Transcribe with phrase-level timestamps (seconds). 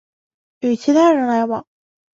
[0.61, 1.67] 与其他人来往